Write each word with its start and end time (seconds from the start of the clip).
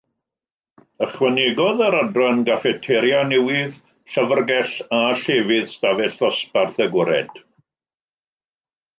Ychwanegodd 1.07 1.81
yr 1.87 1.97
adran 1.97 2.39
gaffeteria 2.47 3.19
newydd, 3.27 3.75
llyfrgell 4.13 4.71
a 4.99 5.01
llefydd 5.21 5.53
ystafell 5.59 6.17
ddosbarth 6.23 6.81
agored. 6.87 7.37